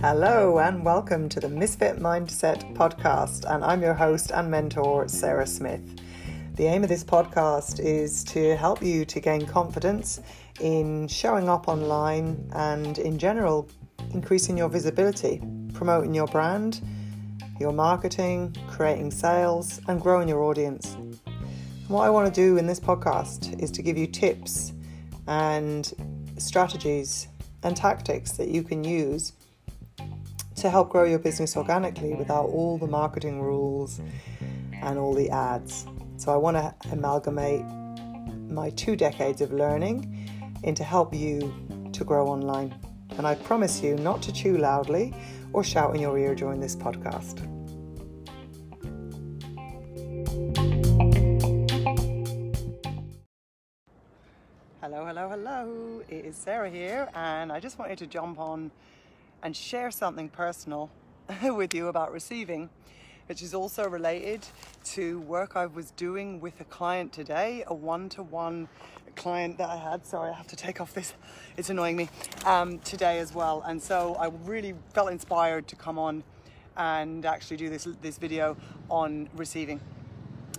Hello, 0.00 0.60
and 0.60 0.84
welcome 0.84 1.28
to 1.28 1.40
the 1.40 1.48
Misfit 1.48 1.98
Mindset 1.98 2.72
podcast. 2.76 3.52
And 3.52 3.64
I'm 3.64 3.82
your 3.82 3.94
host 3.94 4.30
and 4.30 4.48
mentor, 4.48 5.08
Sarah 5.08 5.46
Smith. 5.46 5.80
The 6.54 6.66
aim 6.66 6.84
of 6.84 6.88
this 6.88 7.02
podcast 7.02 7.80
is 7.80 8.22
to 8.24 8.54
help 8.54 8.80
you 8.80 9.04
to 9.06 9.18
gain 9.18 9.44
confidence 9.44 10.20
in 10.60 11.08
showing 11.08 11.48
up 11.48 11.66
online 11.66 12.48
and, 12.52 12.96
in 12.98 13.18
general, 13.18 13.68
increasing 14.12 14.56
your 14.56 14.68
visibility, 14.68 15.42
promoting 15.72 16.14
your 16.14 16.28
brand, 16.28 16.80
your 17.58 17.72
marketing, 17.72 18.54
creating 18.68 19.10
sales, 19.10 19.80
and 19.88 20.00
growing 20.00 20.28
your 20.28 20.44
audience. 20.44 20.96
What 21.88 22.04
I 22.04 22.10
want 22.10 22.32
to 22.32 22.40
do 22.40 22.56
in 22.56 22.68
this 22.68 22.78
podcast 22.78 23.60
is 23.60 23.72
to 23.72 23.82
give 23.82 23.98
you 23.98 24.06
tips 24.06 24.73
and 25.26 25.92
strategies 26.38 27.28
and 27.62 27.76
tactics 27.76 28.32
that 28.32 28.48
you 28.48 28.62
can 28.62 28.84
use 28.84 29.32
to 30.56 30.70
help 30.70 30.90
grow 30.90 31.04
your 31.04 31.18
business 31.18 31.56
organically 31.56 32.14
without 32.14 32.46
all 32.46 32.78
the 32.78 32.86
marketing 32.86 33.42
rules 33.42 34.00
and 34.82 34.98
all 34.98 35.14
the 35.14 35.30
ads. 35.30 35.86
So, 36.16 36.32
I 36.32 36.36
want 36.36 36.56
to 36.56 36.74
amalgamate 36.92 37.64
my 38.48 38.70
two 38.70 38.96
decades 38.96 39.40
of 39.40 39.52
learning 39.52 40.30
into 40.62 40.84
help 40.84 41.14
you 41.14 41.52
to 41.92 42.04
grow 42.04 42.28
online. 42.28 42.74
And 43.16 43.26
I 43.26 43.34
promise 43.34 43.82
you 43.82 43.96
not 43.96 44.22
to 44.22 44.32
chew 44.32 44.58
loudly 44.58 45.14
or 45.52 45.62
shout 45.62 45.94
in 45.94 46.00
your 46.00 46.18
ear 46.18 46.34
during 46.34 46.60
this 46.60 46.74
podcast. 46.74 47.53
Hello, 54.84 55.06
hello, 55.06 55.30
hello. 55.30 56.02
It 56.10 56.26
is 56.26 56.36
Sarah 56.36 56.68
here, 56.68 57.08
and 57.14 57.50
I 57.50 57.58
just 57.58 57.78
wanted 57.78 57.96
to 58.00 58.06
jump 58.06 58.38
on 58.38 58.70
and 59.42 59.56
share 59.56 59.90
something 59.90 60.28
personal 60.28 60.90
with 61.42 61.72
you 61.72 61.88
about 61.88 62.12
receiving, 62.12 62.68
which 63.26 63.40
is 63.40 63.54
also 63.54 63.88
related 63.88 64.46
to 64.92 65.20
work 65.20 65.56
I 65.56 65.64
was 65.64 65.92
doing 65.92 66.38
with 66.38 66.60
a 66.60 66.64
client 66.64 67.14
today, 67.14 67.64
a 67.66 67.72
one 67.72 68.10
to 68.10 68.22
one 68.22 68.68
client 69.16 69.56
that 69.56 69.70
I 69.70 69.78
had. 69.78 70.04
Sorry, 70.04 70.30
I 70.30 70.34
have 70.34 70.48
to 70.48 70.56
take 70.56 70.82
off 70.82 70.92
this, 70.92 71.14
it's 71.56 71.70
annoying 71.70 71.96
me 71.96 72.10
um, 72.44 72.78
today 72.80 73.20
as 73.20 73.34
well. 73.34 73.62
And 73.66 73.82
so 73.82 74.16
I 74.16 74.26
really 74.44 74.74
felt 74.92 75.10
inspired 75.10 75.66
to 75.68 75.76
come 75.76 75.98
on 75.98 76.22
and 76.76 77.24
actually 77.24 77.56
do 77.56 77.70
this, 77.70 77.88
this 78.02 78.18
video 78.18 78.54
on 78.90 79.30
receiving. 79.34 79.80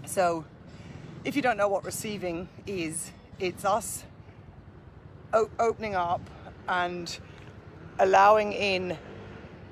So, 0.08 0.46
if 1.24 1.36
you 1.36 1.44
don't 1.44 1.58
know 1.58 1.68
what 1.68 1.84
receiving 1.84 2.50
is, 2.66 3.12
it's 3.38 3.64
us 3.64 4.04
opening 5.60 5.96
up 5.96 6.22
and 6.68 7.18
allowing 8.00 8.54
in 8.54 8.98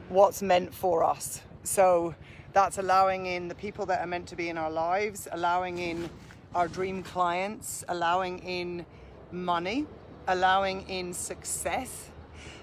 what's 0.10 0.42
meant 0.42 0.74
for 0.74 1.04
us. 1.04 1.42
So 1.64 2.16
that's 2.54 2.78
allowing 2.78 3.26
in 3.26 3.48
the 3.48 3.56
people 3.56 3.86
that 3.88 4.02
are 4.02 4.08
meant 4.08 4.28
to 4.28 4.36
be 4.36 4.50
in 4.50 4.58
our 4.58 4.72
lives, 4.72 5.28
allowing 5.32 5.78
in 5.78 6.10
our 6.54 6.68
dream 6.68 7.02
clients, 7.02 7.84
allowing 7.88 8.40
in 8.40 8.86
money, 9.32 9.88
allowing 10.28 10.88
in 10.88 11.14
success, 11.14 12.10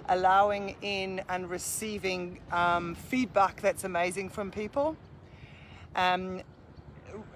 allowing 0.09 0.77
in 0.83 1.23
and 1.29 1.51
receiving 1.51 2.41
um, 2.53 2.95
feedback 2.95 3.61
that's 3.61 3.85
amazing 3.85 4.29
from 4.29 4.51
people, 4.51 4.97
um, 5.97 6.41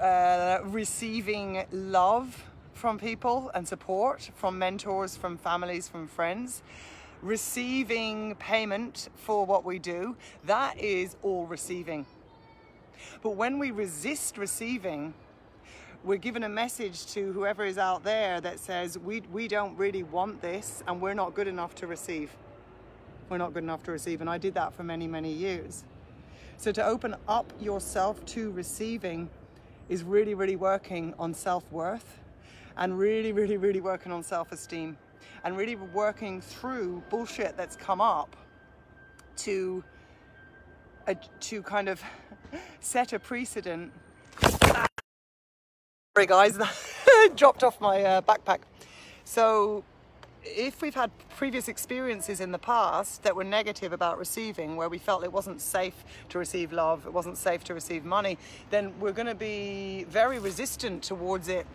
uh, 0.01 0.61
receiving 0.65 1.65
love 1.73 2.45
from 2.75 2.99
people 2.99 3.51
and 3.55 3.67
support 3.67 4.31
from 4.35 4.59
mentors, 4.59 5.17
from 5.17 5.39
families, 5.39 5.89
from 5.89 6.07
friends 6.07 6.63
receiving 7.25 8.35
payment 8.35 9.09
for 9.17 9.47
what 9.47 9.65
we 9.65 9.79
do, 9.79 10.15
that 10.45 10.79
is 10.79 11.17
all 11.23 11.47
receiving. 11.47 12.05
But 13.23 13.31
when 13.31 13.59
we 13.59 13.71
resist 13.71 14.37
receiving, 14.37 15.15
we're 16.05 16.19
given 16.19 16.43
a 16.43 16.49
message 16.51 17.07
to 17.15 17.33
whoever 17.33 17.65
is 17.65 17.79
out 17.79 18.05
there 18.05 18.43
that 18.43 18.61
says, 18.61 18.99
we, 18.99 19.23
we 19.33 19.49
don't 19.49 19.75
really 19.79 20.03
want 20.03 20.43
this 20.43 20.83
and 20.87 21.01
we're 21.01 21.15
not 21.15 21.35
good 21.35 21.49
enough 21.49 21.75
to 21.77 21.87
receive. 21.87 22.31
We're 23.31 23.39
not 23.39 23.55
good 23.55 23.63
enough 23.63 23.83
to 23.85 23.93
receive. 23.93 24.21
And 24.21 24.29
I 24.29 24.37
did 24.37 24.53
that 24.55 24.75
for 24.75 24.83
many, 24.83 25.07
many 25.07 25.33
years. 25.33 25.85
So 26.59 26.73
to 26.73 26.85
open 26.85 27.17
up 27.27 27.51
yourself 27.59 28.23
to 28.27 28.51
receiving 28.51 29.31
is 29.89 30.03
really, 30.03 30.35
really 30.35 30.57
working 30.57 31.15
on 31.19 31.33
self 31.33 31.71
worth 31.73 32.21
and 32.77 32.99
really, 32.99 33.33
really, 33.33 33.57
really 33.57 33.81
working 33.81 34.13
on 34.13 34.23
self 34.23 34.53
esteem 34.53 34.97
and 35.45 35.57
really 35.57 35.77
working 35.77 36.41
through 36.41 37.03
bullshit 37.11 37.57
that's 37.57 37.77
come 37.77 38.01
up 38.01 38.37
to 39.37 39.85
uh, 41.07 41.15
to 41.41 41.63
kind 41.63 41.89
of 41.89 42.03
set 42.81 43.13
a 43.13 43.19
precedent. 43.19 43.93
Sorry, 46.17 46.27
guys, 46.27 46.59
dropped 47.37 47.65
off 47.65 47.81
my 47.81 48.03
uh, 48.03 48.21
backpack. 48.23 48.61
So, 49.25 49.85
if 50.45 50.83
we've 50.83 50.95
had 50.95 51.11
previous 51.37 51.69
experiences 51.69 52.41
in 52.41 52.53
the 52.53 52.59
past 52.59 53.23
that 53.23 53.35
were 53.35 53.45
negative 53.45 53.93
about 53.93 54.19
receiving, 54.19 54.77
where 54.77 54.89
we 54.89 54.99
felt 54.99 55.25
it 55.25 55.33
wasn't 55.33 55.61
safe 55.61 56.05
to 56.29 56.39
receive 56.39 56.73
love, 56.73 57.07
it 57.07 57.13
wasn't 57.13 57.37
safe 57.37 57.65
to 57.65 57.75
receive 57.75 58.05
money, 58.05 58.39
then 58.71 58.93
we're 59.01 59.13
going 59.13 59.27
to 59.27 59.35
be 59.35 60.05
very 60.09 60.39
resistant 60.39 61.03
towards 61.03 61.49
it 61.49 61.67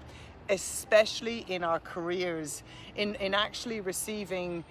especially 0.50 1.46
in 1.48 1.64
our 1.64 1.80
careers, 1.80 2.64
in, 2.96 3.16
in 3.16 3.34
actually 3.34 3.80
receiving 3.82 4.64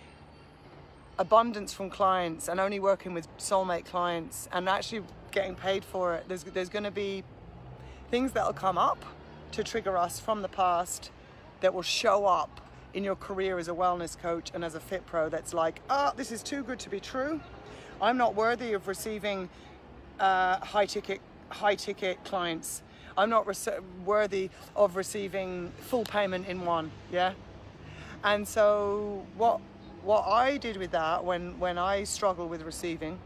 abundance 1.19 1.73
from 1.73 1.91
clients 1.91 2.49
and 2.49 2.61
only 2.61 2.79
working 2.79 3.15
with 3.15 3.27
soulmate 3.39 3.85
clients 3.85 4.49
and 4.53 4.69
actually 4.69 5.03
getting 5.31 5.55
paid 5.55 5.85
for 5.85 6.15
it. 6.15 6.25
There's, 6.29 6.45
there's 6.45 6.69
going 6.69 6.85
to 6.85 6.91
be 6.91 7.25
things 8.11 8.33
that'll 8.33 8.53
come 8.53 8.79
up 8.79 9.05
to 9.53 9.65
trigger 9.65 9.97
us 9.97 10.21
from 10.21 10.43
the 10.43 10.49
past 10.49 11.11
that 11.61 11.75
will 11.75 11.83
show 11.83 12.27
up 12.27 12.61
in 12.95 13.05
your 13.05 13.17
career 13.17 13.59
as 13.59 13.69
a 13.69 13.73
wellness 13.73 14.19
coach 14.19 14.51
and 14.55 14.65
as 14.65 14.75
a 14.75 14.81
fit 14.81 15.05
pro 15.07 15.29
that's 15.29 15.53
like, 15.53 15.81
oh, 15.91 16.13
this 16.17 16.33
is 16.33 16.43
too 16.43 16.63
good 16.63 16.79
to 16.81 16.91
be 16.91 17.01
true. 17.01 17.41
I'm 18.01 18.17
not 18.17 18.35
worthy 18.35 18.73
of 18.73 18.87
receiving 18.89 19.49
uh, 20.21 20.59
high 20.59 20.87
ticket 20.87 21.21
high 21.51 21.75
ticket 21.75 22.23
clients. 22.25 22.83
I'm 23.19 23.31
not 23.31 23.47
worthy 24.05 24.49
of 24.77 24.95
receiving 24.95 25.73
full 25.81 26.05
payment 26.05 26.47
in 26.47 26.65
one. 26.65 26.93
Yeah. 27.13 27.33
And 28.23 28.47
so 28.47 29.27
what 29.37 29.61
what 30.05 30.23
I 30.27 30.57
did 30.57 30.77
with 30.77 30.93
that 30.93 31.25
when 31.25 31.59
when 31.59 31.79
I 31.79 32.05
struggle 32.05 32.49
with 32.49 32.63
receiving 32.63 33.19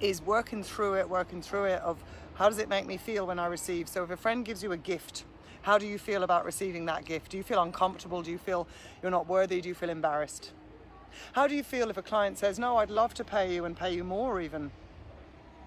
is 0.00 0.22
working 0.22 0.62
through 0.62 0.94
it, 0.94 1.10
working 1.10 1.42
through 1.42 1.64
it 1.64 1.82
of 1.82 1.98
how 2.34 2.48
does 2.48 2.58
it 2.58 2.68
make 2.68 2.86
me 2.86 2.96
feel 2.96 3.26
when 3.26 3.40
I 3.40 3.46
receive. 3.46 3.88
So 3.88 4.04
if 4.04 4.10
a 4.10 4.16
friend 4.16 4.44
gives 4.44 4.62
you 4.62 4.70
a 4.72 4.76
gift, 4.76 5.24
how 5.62 5.76
do 5.76 5.86
you 5.86 5.98
feel 5.98 6.22
about 6.22 6.44
receiving 6.44 6.86
that 6.86 7.04
gift? 7.04 7.32
Do 7.32 7.36
you 7.36 7.42
feel 7.42 7.60
uncomfortable? 7.60 8.22
Do 8.22 8.30
you 8.30 8.38
feel 8.38 8.68
you're 9.02 9.10
not 9.10 9.28
worthy? 9.28 9.60
Do 9.60 9.68
you 9.68 9.74
feel 9.74 9.90
embarrassed? 9.90 10.52
How 11.32 11.48
do 11.48 11.56
you 11.56 11.64
feel 11.64 11.90
if 11.90 11.96
a 11.96 12.02
client 12.02 12.38
says, 12.38 12.60
No, 12.60 12.76
I'd 12.76 12.90
love 12.90 13.12
to 13.14 13.24
pay 13.24 13.52
you 13.52 13.64
and 13.64 13.76
pay 13.76 13.92
you 13.92 14.04
more 14.04 14.40
even? 14.40 14.70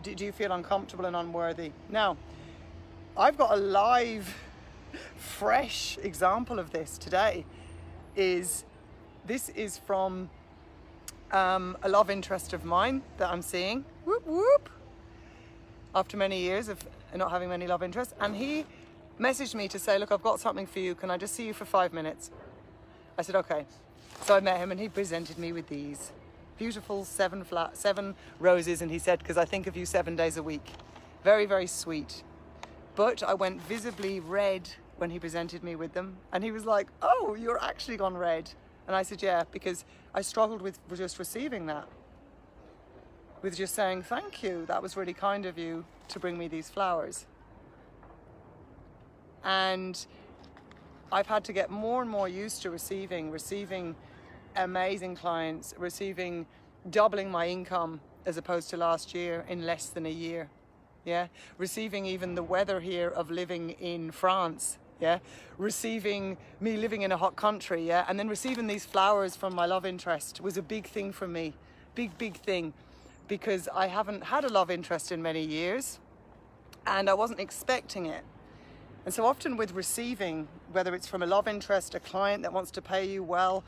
Do, 0.02 0.16
do 0.16 0.26
you 0.26 0.32
feel 0.32 0.54
uncomfortable 0.54 1.06
and 1.06 1.16
unworthy? 1.16 1.72
Now, 1.90 2.18
I've 3.16 3.38
got 3.38 3.52
a 3.52 3.62
live, 3.62 4.36
fresh 5.18 6.00
example 6.02 6.58
of 6.58 6.72
this 6.72 6.98
today. 6.98 7.46
Is 8.16 8.66
this 9.28 9.50
is 9.50 9.78
from 9.78 10.32
um, 11.32 11.78
a 11.84 11.90
love 11.90 12.10
interest 12.10 12.54
of 12.54 12.66
mine 12.66 13.04
that 13.18 13.30
I'm 13.30 13.44
seeing. 13.44 13.86
Whoop 14.06 14.26
whoop. 14.26 14.68
After 15.94 16.18
many 16.18 16.40
years 16.40 16.70
of 16.70 16.80
not 17.16 17.30
having 17.30 17.50
many 17.50 17.68
love 17.68 17.84
interests, 17.84 18.16
and 18.20 18.36
he 18.36 18.66
messaged 19.20 19.54
me 19.54 19.68
to 19.68 19.78
say, 19.78 20.00
"Look, 20.00 20.12
I've 20.12 20.24
got 20.24 20.40
something 20.40 20.66
for 20.66 20.80
you. 20.80 20.96
Can 20.96 21.12
I 21.12 21.18
just 21.18 21.36
see 21.36 21.46
you 21.46 21.54
for 21.54 21.66
five 21.66 21.94
minutes?" 21.94 22.32
I 23.16 23.22
said, 23.22 23.36
"Okay." 23.36 23.68
So 24.24 24.36
I 24.36 24.40
met 24.40 24.58
him, 24.58 24.72
and 24.72 24.80
he 24.80 24.90
presented 24.90 25.38
me 25.38 25.52
with 25.52 25.68
these 25.68 26.12
beautiful 26.58 27.06
seven 27.06 27.44
flat 27.44 27.78
seven 27.78 28.16
roses, 28.40 28.82
and 28.82 28.90
he 28.90 28.98
said, 28.98 29.20
"Because 29.20 29.38
I 29.38 29.46
think 29.46 29.68
of 29.68 29.78
you 29.78 29.86
seven 29.86 30.16
days 30.16 30.36
a 30.36 30.42
week." 30.42 30.66
Very, 31.24 31.46
very 31.46 31.68
sweet. 31.68 32.24
But 32.96 33.24
I 33.24 33.34
went 33.34 33.62
visibly 33.62 34.20
red 34.20 34.70
when 34.98 35.10
he 35.10 35.20
presented 35.20 35.64
me 35.64 35.76
with 35.76 35.94
them. 35.94 36.18
And 36.32 36.44
he 36.44 36.52
was 36.52 36.66
like, 36.66 36.88
Oh, 37.02 37.36
you're 37.40 37.62
actually 37.64 37.98
gone 37.98 38.16
red. 38.16 38.52
And 38.88 38.96
I 38.96 39.04
said, 39.04 39.22
Yeah, 39.22 39.44
because 39.52 39.86
I 40.14 40.22
struggled 40.22 40.62
with 40.62 40.80
just 40.96 41.20
receiving 41.20 41.66
that. 41.68 41.88
With 43.42 43.58
just 43.58 43.74
saying, 43.74 44.04
Thank 44.04 44.44
you, 44.44 44.66
that 44.68 44.82
was 44.82 44.96
really 44.96 45.14
kind 45.14 45.46
of 45.46 45.58
you 45.58 45.86
to 46.10 46.20
bring 46.20 46.38
me 46.38 46.48
these 46.48 46.70
flowers. 46.70 47.26
And 49.44 50.06
I've 51.12 51.28
had 51.28 51.44
to 51.46 51.54
get 51.54 51.70
more 51.70 52.02
and 52.02 52.10
more 52.10 52.30
used 52.30 52.62
to 52.62 52.70
receiving, 52.70 53.30
receiving 53.30 53.96
amazing 54.56 55.16
clients, 55.16 55.74
receiving 55.78 56.46
doubling 56.90 57.32
my 57.32 57.48
income 57.48 58.00
as 58.26 58.38
opposed 58.38 58.70
to 58.70 58.78
last 58.78 59.14
year 59.14 59.46
in 59.50 59.66
less 59.66 59.88
than 59.88 60.06
a 60.06 60.12
year 60.12 60.50
yeah? 61.06 61.28
Receiving 61.58 62.06
even 62.06 62.36
the 62.36 62.44
weather 62.44 62.80
here 62.80 63.10
of 63.10 63.32
living 63.32 63.72
in 63.72 64.12
france 64.12 64.78
yeah, 65.00 65.20
receiving 65.58 66.38
me 66.62 66.78
living 66.78 67.02
in 67.02 67.12
a 67.12 67.18
hot 67.18 67.36
country, 67.36 67.86
yeah, 67.86 68.06
and 68.08 68.18
then 68.18 68.30
receiving 68.30 68.68
these 68.68 68.86
flowers 68.86 69.36
from 69.36 69.54
my 69.54 69.66
love 69.66 69.86
interest 69.86 70.40
was 70.40 70.56
a 70.56 70.62
big 70.62 70.88
thing 70.88 71.12
for 71.12 71.28
me, 71.28 71.54
big, 71.94 72.18
big 72.18 72.38
thing, 72.38 72.74
because 73.28 73.68
I 73.74 73.88
haven't 73.88 74.24
had 74.24 74.46
a 74.46 74.50
love 74.50 74.72
interest 74.72 75.12
in 75.12 75.22
many 75.22 75.44
years 75.44 76.00
and 76.86 77.10
I 77.10 77.14
wasn't 77.14 77.40
expecting 77.40 78.06
it. 78.06 78.24
And 79.06 79.14
so 79.14 79.26
often 79.26 79.58
with 79.58 79.74
receiving, 79.74 80.48
whether 80.72 80.96
it's 80.96 81.08
from 81.08 81.24
a 81.24 81.26
love 81.26 81.48
interest, 81.48 81.96
a 81.96 82.00
client 82.00 82.44
that 82.44 82.54
wants 82.54 82.72
to 82.72 82.82
pay 82.82 83.06
you 83.06 83.24
well, 83.24 83.64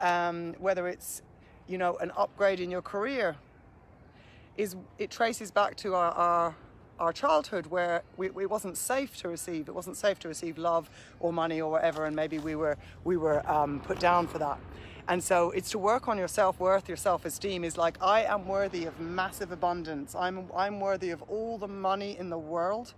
um, 0.00 0.54
whether 0.58 0.88
it's, 0.88 1.22
you 1.68 1.78
know, 1.78 1.96
an 1.98 2.10
upgrade 2.16 2.60
in 2.60 2.70
your 2.70 2.82
career, 2.82 3.36
is 4.56 4.74
it 4.98 5.10
traces 5.10 5.50
back 5.50 5.76
to 5.76 5.94
our, 5.94 6.12
our 6.12 6.56
our 7.00 7.12
childhood 7.12 7.66
where 7.66 8.02
we, 8.16 8.26
it 8.26 8.50
wasn't 8.50 8.76
safe 8.76 9.16
to 9.22 9.28
receive. 9.28 9.68
It 9.68 9.74
wasn't 9.74 9.96
safe 9.96 10.18
to 10.20 10.28
receive 10.28 10.58
love 10.58 10.90
or 11.18 11.32
money 11.32 11.60
or 11.60 11.70
whatever, 11.70 12.04
and 12.04 12.14
maybe 12.14 12.38
we 12.38 12.54
were 12.54 12.76
we 13.04 13.16
were 13.16 13.48
um, 13.50 13.80
put 13.80 13.98
down 13.98 14.26
for 14.26 14.38
that. 14.38 14.58
And 15.08 15.24
so 15.24 15.50
it's 15.50 15.70
to 15.70 15.78
work 15.78 16.06
on 16.06 16.18
your 16.18 16.28
self-worth, 16.28 16.86
your 16.86 16.96
self-esteem 16.96 17.64
is 17.64 17.76
like 17.76 18.00
I 18.00 18.22
am 18.24 18.46
worthy 18.46 18.84
of 18.84 19.00
massive 19.00 19.50
abundance. 19.50 20.14
I'm 20.14 20.46
I'm 20.54 20.78
worthy 20.78 21.10
of 21.10 21.22
all 21.22 21.58
the 21.58 21.68
money 21.68 22.16
in 22.18 22.28
the 22.30 22.38
world. 22.38 22.94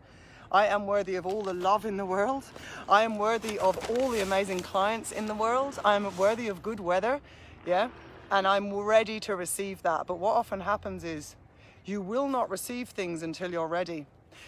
I 0.51 0.67
am 0.67 0.87
worthy 0.87 1.15
of 1.15 1.25
all 1.25 1.41
the 1.41 1.55
love 1.55 1.87
in 1.87 1.97
the 1.97 2.05
world. 2.05 2.45
I 2.87 3.05
am 3.05 3.17
worthy 3.17 3.59
of 3.59 3.91
all 3.91 4.11
the 4.11 4.21
amazing 4.21 4.61
clients 4.61 5.11
in 5.11 5.27
the 5.27 5.35
world. 5.35 5.79
I 5.83 5.95
am 5.95 6.15
worthy 6.19 6.49
of 6.49 6.63
good 6.63 6.79
weather, 6.79 7.21
yeah? 7.65 7.89
And 8.31 8.47
I'm 8.47 8.75
ready 8.75 9.19
to 9.21 9.35
receive 9.35 9.81
that. 9.83 10.07
But 10.07 10.19
what 10.19 10.37
often 10.37 10.61
happens 10.61 11.05
is 11.05 11.37
you 11.85 12.01
will 12.01 12.29
not 12.29 12.51
receive 12.51 12.89
things 12.89 13.23
until 13.23 13.51
you're 13.51 13.67
ready. 13.67 14.07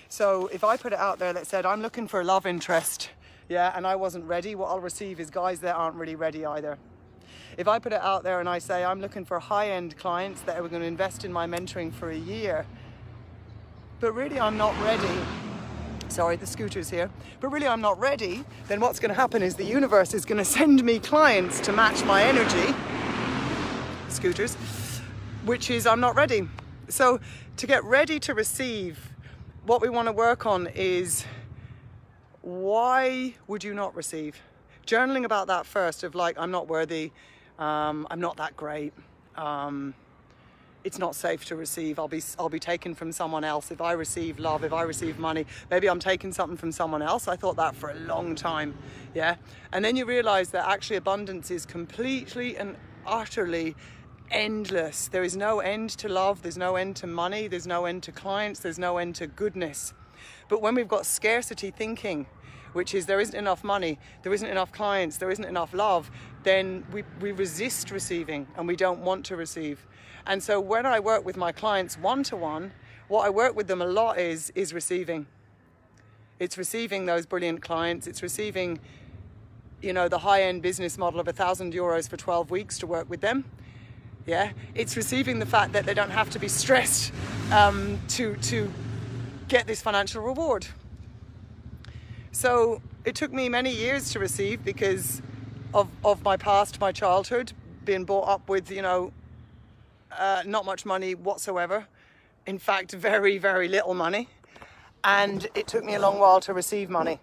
So 0.08 0.48
if 0.48 0.64
I 0.64 0.76
put 0.76 0.92
it 0.92 0.98
out 0.98 1.18
there 1.18 1.32
that 1.32 1.46
said, 1.46 1.66
I'm 1.66 1.82
looking 1.82 2.06
for 2.06 2.20
a 2.20 2.24
love 2.24 2.46
interest, 2.46 3.10
yeah, 3.48 3.72
and 3.76 3.86
I 3.86 3.96
wasn't 3.96 4.24
ready, 4.24 4.54
what 4.54 4.68
I'll 4.68 4.80
receive 4.80 5.20
is 5.20 5.30
guys 5.30 5.60
that 5.60 5.74
aren't 5.74 5.96
really 5.96 6.14
ready 6.14 6.46
either. 6.46 6.78
If 7.56 7.68
I 7.68 7.78
put 7.78 7.92
it 7.92 8.00
out 8.00 8.22
there 8.22 8.40
and 8.40 8.48
I 8.48 8.58
say, 8.58 8.84
I'm 8.84 9.00
looking 9.00 9.24
for 9.24 9.38
high-end 9.38 9.96
clients 9.96 10.40
that 10.42 10.58
are 10.58 10.68
going 10.68 10.82
to 10.82 10.88
invest 10.88 11.24
in 11.24 11.32
my 11.32 11.46
mentoring 11.46 11.92
for 11.92 12.10
a 12.10 12.16
year, 12.16 12.66
but 14.00 14.12
really 14.12 14.40
I'm 14.40 14.56
not 14.56 14.78
ready, 14.82 15.20
sorry, 16.08 16.36
the 16.36 16.46
scooter's 16.46 16.90
here, 16.90 17.10
but 17.40 17.48
really 17.48 17.66
I'm 17.66 17.80
not 17.80 17.98
ready, 17.98 18.44
then 18.68 18.80
what's 18.80 18.98
going 18.98 19.10
to 19.10 19.14
happen 19.14 19.42
is 19.42 19.56
the 19.56 19.64
universe 19.64 20.14
is 20.14 20.24
going 20.24 20.38
to 20.38 20.44
send 20.44 20.82
me 20.82 20.98
clients 20.98 21.60
to 21.60 21.72
match 21.72 22.04
my 22.04 22.22
energy, 22.22 22.74
scooters, 24.08 24.54
which 25.44 25.70
is 25.70 25.86
I'm 25.86 26.00
not 26.00 26.16
ready. 26.16 26.48
So 26.94 27.18
to 27.56 27.66
get 27.66 27.82
ready 27.82 28.20
to 28.20 28.34
receive, 28.34 29.10
what 29.66 29.82
we 29.82 29.88
want 29.88 30.06
to 30.06 30.12
work 30.12 30.46
on 30.46 30.68
is 30.76 31.24
why 32.40 33.34
would 33.48 33.64
you 33.64 33.74
not 33.74 33.96
receive? 33.96 34.40
Journaling 34.86 35.24
about 35.24 35.48
that 35.48 35.66
first 35.66 36.04
of 36.04 36.14
like, 36.14 36.38
I'm 36.38 36.52
not 36.52 36.68
worthy, 36.68 37.10
um, 37.58 38.06
I'm 38.12 38.20
not 38.20 38.36
that 38.36 38.56
great, 38.56 38.92
um, 39.34 39.92
it's 40.84 40.96
not 40.96 41.16
safe 41.16 41.44
to 41.46 41.56
receive. 41.56 41.98
I'll 41.98 42.06
be, 42.06 42.22
I'll 42.38 42.48
be 42.48 42.60
taken 42.60 42.94
from 42.94 43.10
someone 43.10 43.42
else. 43.42 43.72
If 43.72 43.80
I 43.80 43.90
receive 43.90 44.38
love, 44.38 44.62
if 44.62 44.72
I 44.72 44.82
receive 44.82 45.18
money, 45.18 45.46
maybe 45.72 45.88
I'm 45.88 45.98
taking 45.98 46.32
something 46.32 46.56
from 46.56 46.70
someone 46.70 47.02
else. 47.02 47.26
I 47.26 47.34
thought 47.34 47.56
that 47.56 47.74
for 47.74 47.90
a 47.90 47.96
long 47.96 48.36
time, 48.36 48.72
yeah? 49.16 49.34
And 49.72 49.84
then 49.84 49.96
you 49.96 50.04
realize 50.04 50.50
that 50.50 50.68
actually 50.68 50.98
abundance 50.98 51.50
is 51.50 51.66
completely 51.66 52.56
and 52.56 52.76
utterly 53.04 53.74
endless. 54.30 55.08
There 55.08 55.22
is 55.22 55.36
no 55.36 55.60
end 55.60 55.90
to 55.90 56.08
love, 56.08 56.42
there's 56.42 56.56
no 56.58 56.76
end 56.76 56.96
to 56.96 57.06
money, 57.06 57.46
there's 57.46 57.66
no 57.66 57.84
end 57.84 58.02
to 58.04 58.12
clients, 58.12 58.60
there's 58.60 58.78
no 58.78 58.98
end 58.98 59.14
to 59.16 59.26
goodness. 59.26 59.92
But 60.48 60.62
when 60.62 60.74
we've 60.74 60.88
got 60.88 61.06
scarcity 61.06 61.70
thinking, 61.70 62.26
which 62.72 62.94
is 62.94 63.06
there 63.06 63.20
isn't 63.20 63.36
enough 63.36 63.62
money, 63.62 63.98
there 64.22 64.32
isn't 64.32 64.48
enough 64.48 64.72
clients, 64.72 65.16
there 65.18 65.30
isn't 65.30 65.44
enough 65.44 65.72
love, 65.72 66.10
then 66.42 66.84
we, 66.92 67.04
we 67.20 67.32
resist 67.32 67.90
receiving 67.90 68.46
and 68.56 68.66
we 68.66 68.76
don't 68.76 69.00
want 69.00 69.24
to 69.26 69.36
receive. 69.36 69.86
And 70.26 70.42
so 70.42 70.60
when 70.60 70.86
I 70.86 71.00
work 71.00 71.24
with 71.24 71.36
my 71.36 71.52
clients 71.52 71.96
one-to-one, 71.98 72.72
what 73.08 73.26
I 73.26 73.30
work 73.30 73.54
with 73.54 73.68
them 73.68 73.80
a 73.80 73.86
lot 73.86 74.18
is, 74.18 74.50
is 74.54 74.72
receiving. 74.72 75.26
It's 76.40 76.58
receiving 76.58 77.06
those 77.06 77.26
brilliant 77.26 77.62
clients, 77.62 78.06
it's 78.06 78.22
receiving 78.22 78.80
you 79.80 79.92
know, 79.92 80.08
the 80.08 80.18
high-end 80.18 80.62
business 80.62 80.96
model 80.96 81.20
of 81.20 81.28
a 81.28 81.32
thousand 81.32 81.74
euros 81.74 82.08
for 82.08 82.16
12 82.16 82.50
weeks 82.50 82.78
to 82.78 82.86
work 82.86 83.08
with 83.08 83.20
them 83.20 83.44
yeah? 84.26 84.52
It's 84.74 84.96
receiving 84.96 85.38
the 85.38 85.46
fact 85.46 85.72
that 85.72 85.86
they 85.86 85.94
don't 85.94 86.10
have 86.10 86.30
to 86.30 86.38
be 86.38 86.48
stressed 86.48 87.12
um, 87.52 88.00
to 88.08 88.36
to 88.36 88.70
get 89.48 89.66
this 89.66 89.82
financial 89.82 90.22
reward. 90.22 90.66
So 92.32 92.82
it 93.04 93.14
took 93.14 93.32
me 93.32 93.48
many 93.48 93.72
years 93.72 94.10
to 94.12 94.18
receive 94.18 94.64
because 94.64 95.22
of, 95.72 95.88
of 96.04 96.22
my 96.24 96.36
past 96.36 96.80
my 96.80 96.92
childhood 96.92 97.52
being 97.84 98.04
brought 98.04 98.28
up 98.28 98.48
with 98.48 98.70
you 98.70 98.82
know 98.82 99.12
uh, 100.12 100.42
not 100.46 100.64
much 100.64 100.84
money 100.84 101.14
whatsoever. 101.14 101.86
In 102.46 102.58
fact 102.58 102.92
very 102.92 103.38
very 103.38 103.68
little 103.68 103.94
money. 103.94 104.28
And 105.02 105.46
it 105.54 105.66
took 105.66 105.84
me 105.84 105.94
a 105.94 106.00
long 106.00 106.18
while 106.18 106.40
to 106.40 106.54
receive 106.54 106.88
money. 106.88 107.20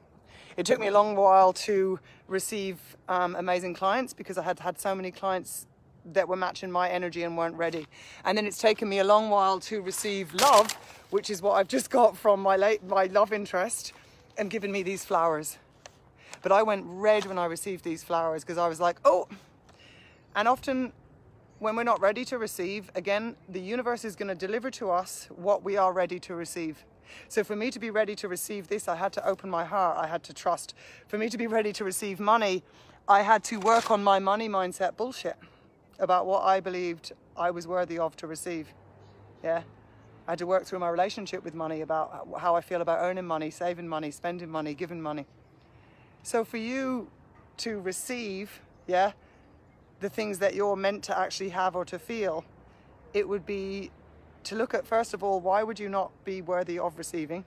It 0.56 0.68
took 0.68 0.80
me 0.80 0.88
a 0.88 0.92
long 0.92 1.16
while 1.16 1.52
to 1.54 2.00
receive 2.28 2.78
um, 3.10 3.36
amazing 3.36 3.74
clients 3.74 4.14
because 4.14 4.38
I 4.38 4.44
had 4.44 4.60
had 4.60 4.80
so 4.80 4.94
many 4.94 5.10
clients 5.10 5.66
that 6.06 6.28
were 6.28 6.36
matching 6.36 6.72
my 6.72 6.90
energy 6.90 7.24
and 7.24 7.38
weren't 7.38 7.56
ready. 7.56 7.88
And 8.26 8.38
then 8.38 8.46
it's 8.46 8.58
taken 8.58 8.90
me 8.90 9.00
a 9.00 9.04
long 9.04 9.30
while 9.30 9.60
to 9.62 9.82
receive 9.82 10.34
love, 10.34 10.72
which 11.10 11.30
is 11.30 11.42
what 11.42 11.54
I've 11.54 11.68
just 11.68 11.90
got 11.90 12.18
from 12.18 12.42
my 12.42 12.56
late 12.56 12.84
my 12.84 13.06
love 13.06 13.34
interest, 13.34 13.94
and 14.38 14.50
given 14.50 14.72
me 14.72 14.84
these 14.84 15.06
flowers. 15.06 15.58
But 16.42 16.52
I 16.52 16.64
went 16.64 16.86
red 16.88 17.26
when 17.26 17.38
I 17.38 17.46
received 17.46 17.84
these 17.84 18.04
flowers 18.04 18.44
because 18.44 18.58
I 18.58 18.68
was 18.68 18.80
like, 18.80 18.98
oh. 19.06 19.28
And 20.36 20.48
often 20.48 20.94
when 21.60 21.76
we're 21.76 21.84
not 21.84 22.02
ready 22.02 22.26
to 22.26 22.40
receive, 22.40 22.90
again, 22.96 23.36
the 23.48 23.60
universe 23.60 24.04
is 24.04 24.16
going 24.16 24.30
to 24.30 24.36
deliver 24.36 24.72
to 24.72 24.90
us 24.90 25.28
what 25.36 25.64
we 25.64 25.78
are 25.78 25.94
ready 25.94 26.20
to 26.20 26.34
receive. 26.34 26.84
So 27.28 27.44
for 27.44 27.56
me 27.56 27.70
to 27.70 27.78
be 27.78 27.92
ready 27.92 28.16
to 28.16 28.28
receive 28.28 28.68
this, 28.68 28.88
I 28.88 28.96
had 28.96 29.14
to 29.14 29.28
open 29.28 29.50
my 29.50 29.66
heart. 29.66 29.98
I 29.98 30.08
had 30.08 30.24
to 30.24 30.34
trust. 30.34 30.74
For 31.08 31.18
me 31.18 31.30
to 31.30 31.38
be 31.38 31.46
ready 31.46 31.72
to 31.74 31.84
receive 31.84 32.20
money, 32.20 32.64
I 33.08 33.22
had 33.22 33.44
to 33.46 33.60
work 33.60 33.92
on 33.92 34.04
my 34.04 34.18
money 34.18 34.50
mindset 34.50 34.98
bullshit 34.98 35.36
about 36.02 36.26
what 36.26 36.44
I 36.44 36.60
believed 36.60 37.14
I 37.38 37.52
was 37.52 37.68
worthy 37.68 37.98
of 37.98 38.18
to 38.18 38.28
receive. 38.28 38.74
Yeah. 39.44 39.62
I 40.28 40.32
had 40.32 40.40
to 40.40 40.46
work 40.46 40.66
through 40.66 40.80
my 40.80 40.90
relationship 40.90 41.44
with 41.44 41.56
money 41.56 41.82
about 41.82 42.28
how 42.40 42.56
I 42.56 42.62
feel 42.62 42.82
about 42.82 43.00
earning 43.02 43.26
money, 43.26 43.50
saving 43.50 43.88
money, 43.88 44.12
spending 44.12 44.50
money, 44.50 44.74
giving 44.74 45.02
money. 45.02 45.26
So 46.24 46.44
for 46.44 46.58
you 46.58 47.10
to 47.58 47.80
receive, 47.80 48.62
yeah, 48.88 49.14
the 50.00 50.10
things 50.10 50.40
that 50.40 50.56
you're 50.56 50.76
meant 50.76 51.04
to 51.06 51.18
actually 51.18 51.50
have 51.50 51.76
or 51.76 51.86
to 51.86 51.98
feel, 51.98 52.44
it 53.14 53.28
would 53.28 53.46
be 53.46 53.92
to 54.44 54.56
look 54.56 54.74
at, 54.74 54.86
first 54.86 55.14
of 55.14 55.24
all, 55.24 55.40
why 55.40 55.64
would 55.64 55.80
you 55.80 55.90
not 55.90 56.12
be 56.26 56.42
worthy 56.42 56.80
of 56.80 56.98
receiving? 56.98 57.46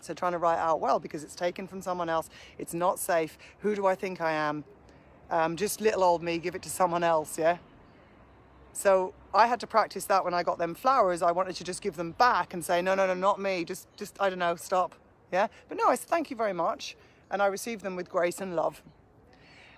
So 0.00 0.14
trying 0.14 0.32
to 0.32 0.38
write 0.38 0.58
out, 0.58 0.80
well, 0.80 0.98
because 0.98 1.24
it's 1.24 1.34
taken 1.34 1.66
from 1.66 1.82
someone 1.82 2.08
else, 2.08 2.30
it's 2.58 2.74
not 2.74 2.98
safe, 2.98 3.36
who 3.60 3.74
do 3.74 3.86
I 3.86 3.94
think 3.94 4.20
I 4.20 4.32
am? 4.32 4.64
Um, 5.30 5.56
just 5.56 5.80
little 5.80 6.02
old 6.02 6.22
me 6.22 6.38
give 6.38 6.54
it 6.54 6.62
to 6.62 6.70
someone 6.70 7.04
else, 7.04 7.38
yeah? 7.38 7.58
So 8.72 9.14
I 9.32 9.46
had 9.46 9.60
to 9.60 9.66
practice 9.66 10.04
that 10.06 10.24
when 10.24 10.34
I 10.34 10.42
got 10.42 10.58
them 10.58 10.74
flowers. 10.74 11.22
I 11.22 11.32
wanted 11.32 11.56
to 11.56 11.64
just 11.64 11.82
give 11.82 11.96
them 11.96 12.12
back 12.12 12.54
and 12.54 12.64
say, 12.64 12.82
no, 12.82 12.94
no, 12.94 13.06
no, 13.06 13.14
not 13.14 13.40
me. 13.40 13.64
Just, 13.64 13.88
just 13.96 14.16
I 14.20 14.28
don't 14.30 14.38
know, 14.38 14.56
stop. 14.56 14.94
Yeah. 15.32 15.48
But 15.68 15.78
no, 15.78 15.86
I 15.88 15.94
said, 15.94 16.08
thank 16.08 16.30
you 16.30 16.36
very 16.36 16.52
much. 16.52 16.96
And 17.30 17.40
I 17.40 17.46
received 17.46 17.82
them 17.82 17.96
with 17.96 18.08
grace 18.08 18.40
and 18.40 18.56
love. 18.56 18.82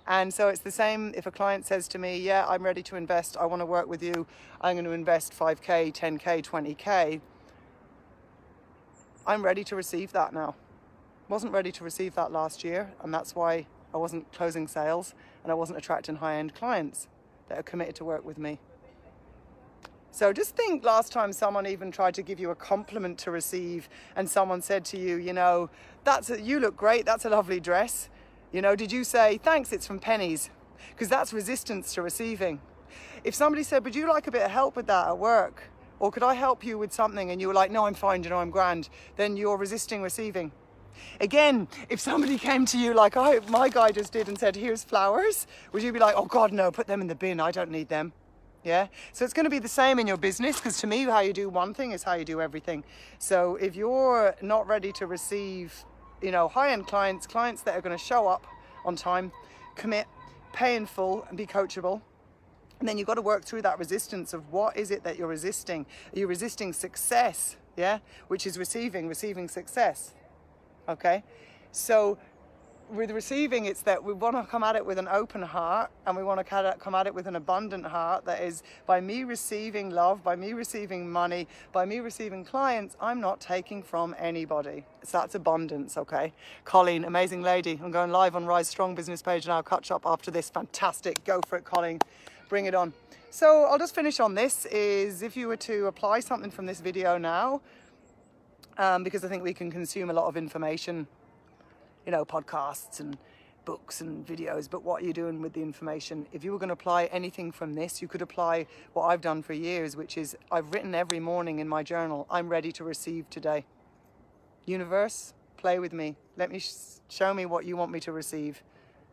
And 0.07 0.33
so 0.33 0.49
it's 0.49 0.59
the 0.59 0.71
same 0.71 1.13
if 1.15 1.25
a 1.25 1.31
client 1.31 1.65
says 1.65 1.87
to 1.89 1.97
me, 1.97 2.17
yeah, 2.17 2.45
I'm 2.47 2.63
ready 2.63 2.83
to 2.83 2.95
invest. 2.95 3.37
I 3.37 3.45
want 3.45 3.61
to 3.61 3.65
work 3.65 3.87
with 3.87 4.03
you. 4.03 4.25
I'm 4.59 4.75
going 4.75 4.85
to 4.85 4.91
invest 4.91 5.37
5K, 5.37 5.93
10K, 5.93 6.43
20K. 6.43 7.21
I'm 9.25 9.45
ready 9.45 9.63
to 9.63 9.75
receive 9.75 10.11
that 10.11 10.33
now. 10.33 10.55
Wasn't 11.29 11.53
ready 11.53 11.71
to 11.71 11.83
receive 11.83 12.15
that 12.15 12.31
last 12.31 12.63
year. 12.63 12.91
And 13.01 13.13
that's 13.13 13.33
why 13.33 13.67
I 13.93 13.97
wasn't 13.97 14.31
closing 14.33 14.67
sales 14.67 15.13
and 15.43 15.51
I 15.51 15.55
wasn't 15.55 15.77
attracting 15.77 16.15
high-end 16.15 16.55
clients 16.55 17.07
that 17.49 17.59
are 17.59 17.63
committed 17.63 17.95
to 17.95 18.05
work 18.05 18.25
with 18.25 18.37
me. 18.37 18.59
So 20.11 20.31
just 20.31 20.55
think 20.55 20.83
last 20.83 21.11
time 21.11 21.33
someone 21.33 21.65
even 21.65 21.91
tried 21.91 22.13
to 22.15 22.21
give 22.21 22.39
you 22.39 22.51
a 22.51 22.55
compliment 22.55 23.17
to 23.19 23.31
receive 23.31 23.89
and 24.15 24.29
someone 24.29 24.61
said 24.61 24.85
to 24.85 24.99
you, 24.99 25.15
you 25.15 25.33
know, 25.33 25.71
that's 26.03 26.29
a, 26.29 26.39
you 26.39 26.59
look 26.59 26.77
great, 26.77 27.05
that's 27.05 27.25
a 27.25 27.29
lovely 27.29 27.59
dress. 27.59 28.09
You 28.51 28.61
know, 28.61 28.75
did 28.75 28.91
you 28.91 29.03
say, 29.03 29.39
thanks, 29.41 29.73
it's 29.73 29.87
from 29.87 29.99
Penneys? 29.99 30.49
Because 30.91 31.09
that's 31.09 31.33
resistance 31.33 31.95
to 31.95 32.03
receiving. 32.03 32.61
If 33.23 33.33
somebody 33.33 33.63
said, 33.63 33.83
would 33.85 33.95
you 33.95 34.07
like 34.07 34.27
a 34.27 34.31
bit 34.31 34.43
of 34.43 34.51
help 34.51 34.75
with 34.75 34.85
that 34.85 35.07
at 35.07 35.17
work? 35.17 35.63
Or 35.99 36.11
could 36.11 36.21
I 36.21 36.35
help 36.35 36.63
you 36.63 36.77
with 36.77 36.93
something? 36.93 37.31
And 37.31 37.41
you 37.41 37.47
were 37.47 37.53
like, 37.53 37.71
no, 37.71 37.87
I'm 37.87 37.95
fine, 37.95 38.23
you 38.23 38.29
know, 38.29 38.37
I'm 38.37 38.51
grand. 38.51 38.89
Then 39.15 39.35
you're 39.35 39.57
resisting 39.57 40.03
receiving. 40.03 40.51
Again, 41.19 41.67
if 41.89 41.99
somebody 41.99 42.37
came 42.37 42.65
to 42.67 42.77
you 42.77 42.93
like 42.93 43.17
oh, 43.17 43.39
my 43.49 43.69
guy 43.69 43.91
just 43.91 44.13
did 44.13 44.27
and 44.27 44.37
said, 44.37 44.55
here's 44.55 44.83
flowers, 44.83 45.47
would 45.71 45.83
you 45.83 45.91
be 45.91 45.99
like, 45.99 46.15
oh 46.15 46.25
God, 46.25 46.51
no, 46.51 46.71
put 46.71 46.87
them 46.87 47.01
in 47.01 47.07
the 47.07 47.15
bin, 47.15 47.39
I 47.39 47.51
don't 47.51 47.71
need 47.71 47.89
them. 47.89 48.13
Yeah, 48.63 48.87
so 49.11 49.25
it's 49.25 49.33
going 49.33 49.43
to 49.43 49.49
be 49.49 49.59
the 49.59 49.67
same 49.67 49.99
in 49.99 50.07
your 50.07 50.15
business 50.15 50.55
because 50.55 50.79
to 50.79 50.87
me, 50.87 51.03
how 51.03 51.19
you 51.19 51.33
do 51.33 51.49
one 51.49 51.73
thing 51.73 51.91
is 51.91 52.03
how 52.03 52.13
you 52.13 52.23
do 52.23 52.39
everything. 52.39 52.85
So 53.19 53.57
if 53.57 53.75
you're 53.75 54.35
not 54.41 54.67
ready 54.67 54.93
to 54.93 55.05
receive 55.05 55.83
you 56.23 56.31
know, 56.31 56.47
high-end 56.47 56.87
clients, 56.87 57.27
clients 57.27 57.61
that 57.63 57.75
are 57.75 57.81
going 57.81 57.95
to 57.95 58.03
show 58.03 58.27
up 58.27 58.47
on 58.85 58.95
time, 58.95 59.31
commit, 59.75 60.07
pay 60.53 60.75
in 60.75 60.85
full, 60.85 61.25
and 61.27 61.37
be 61.37 61.45
coachable. 61.45 62.01
And 62.79 62.87
then 62.87 62.97
you've 62.97 63.07
got 63.07 63.15
to 63.15 63.21
work 63.21 63.43
through 63.43 63.61
that 63.63 63.77
resistance 63.77 64.33
of 64.33 64.51
what 64.51 64.77
is 64.77 64.89
it 64.89 65.03
that 65.03 65.17
you're 65.17 65.27
resisting? 65.27 65.85
Are 66.15 66.19
you 66.19 66.27
resisting 66.27 66.73
success? 66.73 67.57
Yeah, 67.75 67.99
which 68.27 68.47
is 68.47 68.57
receiving, 68.57 69.07
receiving 69.07 69.49
success. 69.49 70.13
Okay, 70.89 71.23
so 71.71 72.17
with 72.89 73.11
receiving, 73.11 73.65
it's 73.65 73.81
that 73.83 74.03
we 74.03 74.13
want 74.13 74.35
to 74.35 74.43
come 74.43 74.63
at 74.63 74.75
it 74.75 74.85
with 74.85 74.99
an 74.99 75.07
open 75.07 75.41
heart 75.41 75.89
and 76.05 76.15
we 76.15 76.23
want 76.23 76.45
to 76.45 76.75
come 76.79 76.93
at 76.93 77.07
it 77.07 77.15
with 77.15 77.25
an 77.25 77.37
abundant 77.37 77.85
heart. 77.85 78.25
That 78.25 78.41
is, 78.43 78.63
by 78.85 78.99
me 78.99 79.23
receiving 79.23 79.89
love, 79.89 80.23
by 80.23 80.35
me 80.35 80.51
receiving 80.53 81.09
money, 81.09 81.47
by 81.71 81.85
me 81.85 81.99
receiving 81.99 82.43
clients, 82.43 82.97
I'm 82.99 83.21
not 83.21 83.39
taking 83.39 83.81
from 83.81 84.13
anybody. 84.19 84.83
So 85.03 85.19
that's 85.19 85.35
abundance, 85.35 85.97
okay? 85.97 86.33
Colleen, 86.65 87.05
amazing 87.05 87.41
lady. 87.41 87.79
I'm 87.81 87.91
going 87.91 88.11
live 88.11 88.35
on 88.35 88.45
Rise 88.45 88.67
Strong 88.67 88.95
business 88.95 89.21
page 89.21 89.47
now. 89.47 89.61
Catch 89.61 89.89
up 89.89 90.05
after 90.05 90.31
this. 90.31 90.49
Fantastic. 90.49 91.23
Go 91.23 91.39
for 91.47 91.57
it, 91.57 91.63
Colleen. 91.63 91.99
Bring 92.49 92.65
it 92.65 92.75
on. 92.75 92.93
So 93.29 93.63
I'll 93.63 93.79
just 93.79 93.95
finish 93.95 94.19
on 94.19 94.35
this 94.35 94.65
is 94.65 95.23
if 95.23 95.35
you 95.35 95.47
were 95.47 95.57
to 95.57 95.87
apply 95.87 96.19
something 96.19 96.51
from 96.51 96.67
this 96.67 96.81
video 96.81 97.17
now, 97.17 97.61
um, 98.77 99.03
because 99.03 99.23
I 99.23 99.27
think 99.27 99.43
we 99.43 99.53
can 99.53 99.71
consume 99.71 100.09
a 100.09 100.13
lot 100.13 100.27
of 100.27 100.37
information 100.37 101.07
you 102.05 102.11
know, 102.11 102.25
podcasts 102.25 102.99
and 102.99 103.17
books 103.65 104.01
and 104.01 104.25
videos, 104.25 104.69
but 104.69 104.83
what 104.83 105.01
are 105.01 105.05
you 105.05 105.13
doing 105.13 105.41
with 105.41 105.53
the 105.53 105.61
information? 105.61 106.27
If 106.33 106.43
you 106.43 106.51
were 106.51 106.57
going 106.57 106.69
to 106.69 106.73
apply 106.73 107.05
anything 107.05 107.51
from 107.51 107.73
this, 107.73 108.01
you 108.01 108.07
could 108.07 108.21
apply 108.21 108.67
what 108.91 109.03
I've 109.03 109.21
done 109.21 109.41
for 109.41 109.53
years, 109.53 109.95
which 109.95 110.17
is 110.17 110.35
I've 110.51 110.73
written 110.73 110.93
every 110.93 111.19
morning 111.19 111.59
in 111.59 111.67
my 111.67 111.81
journal, 111.83 112.27
I'm 112.29 112.49
ready 112.49 112.71
to 112.73 112.83
receive 112.83 113.29
today. 113.29 113.65
Universe, 114.65 115.33
play 115.57 115.79
with 115.79 115.93
me. 115.93 116.15
Let 116.37 116.51
me 116.51 116.59
sh 116.59 116.71
show 117.09 117.33
me 117.33 117.45
what 117.45 117.65
you 117.65 117.77
want 117.77 117.91
me 117.91 117.99
to 118.01 118.11
receive. 118.11 118.63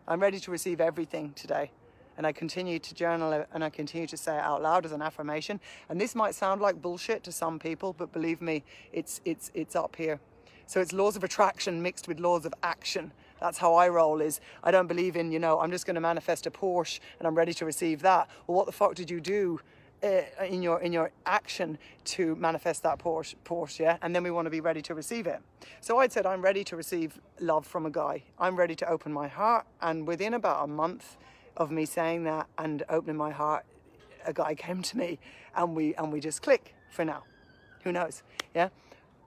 I'm 0.08 0.20
ready 0.20 0.40
to 0.40 0.50
receive 0.50 0.80
everything 0.80 1.32
today. 1.34 1.70
And 2.20 2.26
I 2.26 2.32
continue 2.32 2.78
to 2.78 2.94
journal 2.94 3.46
and 3.50 3.64
I 3.64 3.70
continue 3.70 4.06
to 4.08 4.16
say 4.18 4.36
it 4.36 4.42
out 4.42 4.60
loud 4.60 4.84
as 4.84 4.92
an 4.92 5.00
affirmation. 5.00 5.58
And 5.88 5.98
this 5.98 6.14
might 6.14 6.34
sound 6.34 6.60
like 6.60 6.82
bullshit 6.82 7.24
to 7.24 7.32
some 7.32 7.58
people, 7.58 7.94
but 7.94 8.12
believe 8.12 8.42
me, 8.42 8.62
it's, 8.92 9.22
it's, 9.24 9.50
it's 9.54 9.74
up 9.74 9.96
here. 9.96 10.20
So 10.66 10.82
it's 10.82 10.92
laws 10.92 11.16
of 11.16 11.24
attraction 11.24 11.80
mixed 11.80 12.08
with 12.08 12.20
laws 12.20 12.44
of 12.44 12.52
action. 12.62 13.12
That's 13.40 13.56
how 13.56 13.72
I 13.72 13.88
roll 13.88 14.20
is 14.20 14.42
I 14.62 14.70
don't 14.70 14.86
believe 14.86 15.16
in, 15.16 15.32
you 15.32 15.38
know, 15.38 15.60
I'm 15.60 15.70
just 15.70 15.86
going 15.86 15.94
to 15.94 16.00
manifest 16.02 16.46
a 16.46 16.50
Porsche 16.50 17.00
and 17.18 17.26
I'm 17.26 17.34
ready 17.34 17.54
to 17.54 17.64
receive 17.64 18.02
that. 18.02 18.28
Well, 18.46 18.54
what 18.54 18.66
the 18.66 18.72
fuck 18.72 18.96
did 18.96 19.08
you 19.08 19.22
do 19.22 19.58
uh, 20.02 20.20
in 20.46 20.60
your 20.60 20.78
in 20.82 20.92
your 20.92 21.12
action 21.24 21.78
to 22.04 22.36
manifest 22.36 22.82
that 22.82 22.98
Porsche, 22.98 23.34
Porsche, 23.46 23.78
yeah? 23.78 23.96
And 24.02 24.14
then 24.14 24.22
we 24.22 24.30
want 24.30 24.44
to 24.44 24.50
be 24.50 24.60
ready 24.60 24.82
to 24.82 24.94
receive 24.94 25.26
it. 25.26 25.40
So 25.80 26.00
I'd 26.00 26.12
said 26.12 26.26
I'm 26.26 26.42
ready 26.42 26.64
to 26.64 26.76
receive 26.76 27.18
love 27.40 27.66
from 27.66 27.86
a 27.86 27.90
guy. 27.90 28.24
I'm 28.38 28.56
ready 28.56 28.74
to 28.76 28.88
open 28.90 29.10
my 29.10 29.28
heart. 29.28 29.64
And 29.80 30.06
within 30.06 30.34
about 30.34 30.64
a 30.64 30.66
month 30.66 31.16
of 31.56 31.70
me 31.70 31.84
saying 31.84 32.24
that 32.24 32.46
and 32.58 32.82
opening 32.88 33.16
my 33.16 33.30
heart, 33.30 33.64
a 34.24 34.32
guy 34.32 34.54
came 34.54 34.82
to 34.82 34.98
me 34.98 35.18
and 35.54 35.74
we 35.74 35.94
and 35.94 36.12
we 36.12 36.20
just 36.20 36.42
click 36.42 36.74
for 36.90 37.04
now. 37.04 37.24
Who 37.84 37.92
knows? 37.92 38.22
Yeah. 38.54 38.68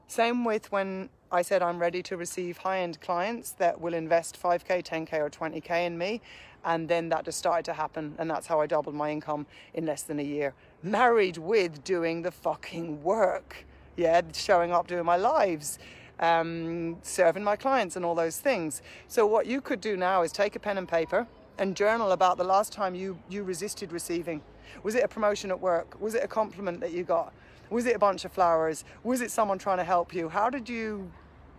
Same 0.07 0.45
with 0.45 0.71
when 0.71 1.09
I 1.31 1.41
said 1.41 1.63
I'm 1.63 1.79
ready 1.79 2.03
to 2.03 2.17
receive 2.17 2.57
high-end 2.57 3.01
clients 3.01 3.51
that 3.53 3.81
will 3.81 3.95
invest 3.95 4.39
5k, 4.41 4.83
10k 4.83 5.13
or 5.13 5.29
20k 5.29 5.87
in 5.87 5.97
me 5.97 6.21
and 6.63 6.87
then 6.87 7.09
that 7.09 7.25
just 7.25 7.39
started 7.39 7.65
to 7.65 7.73
happen 7.73 8.15
and 8.19 8.29
that's 8.29 8.47
how 8.47 8.61
I 8.61 8.67
doubled 8.67 8.95
my 8.95 9.09
income 9.09 9.47
in 9.73 9.85
less 9.85 10.03
than 10.03 10.19
a 10.19 10.23
year. 10.23 10.53
Married 10.83 11.37
with 11.37 11.83
doing 11.83 12.21
the 12.21 12.31
fucking 12.31 13.03
work. 13.03 13.65
Yeah, 13.95 14.21
showing 14.33 14.71
up 14.71 14.87
doing 14.87 15.05
my 15.05 15.17
lives. 15.17 15.79
Um, 16.19 16.97
serving 17.01 17.43
my 17.43 17.55
clients 17.55 17.95
and 17.95 18.05
all 18.05 18.13
those 18.13 18.37
things. 18.37 18.83
So 19.07 19.25
what 19.25 19.47
you 19.47 19.61
could 19.61 19.81
do 19.81 19.97
now 19.97 20.21
is 20.21 20.31
take 20.31 20.55
a 20.55 20.59
pen 20.59 20.77
and 20.77 20.87
paper 20.87 21.27
and 21.57 21.75
journal 21.75 22.11
about 22.11 22.37
the 22.37 22.43
last 22.43 22.73
time 22.73 22.95
you, 22.95 23.17
you 23.29 23.43
resisted 23.43 23.91
receiving. 23.91 24.41
Was 24.83 24.95
it 24.95 25.03
a 25.03 25.07
promotion 25.07 25.51
at 25.51 25.59
work? 25.59 25.99
Was 26.01 26.15
it 26.15 26.23
a 26.23 26.27
compliment 26.27 26.79
that 26.81 26.91
you 26.91 27.03
got? 27.03 27.33
Was 27.69 27.85
it 27.85 27.95
a 27.95 27.99
bunch 27.99 28.25
of 28.25 28.31
flowers? 28.31 28.83
Was 29.03 29.21
it 29.21 29.31
someone 29.31 29.57
trying 29.57 29.77
to 29.77 29.83
help 29.83 30.13
you? 30.13 30.29
How 30.29 30.49
did 30.49 30.67
you 30.67 31.11